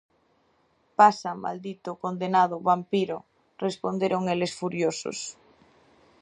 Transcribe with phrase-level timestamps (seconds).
[0.99, 3.17] Pasa, maldito, condenado, vampiro!
[3.23, 5.19] -responderon eles, furiosos.